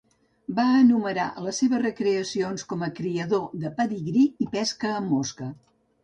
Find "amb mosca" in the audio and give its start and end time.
5.01-5.51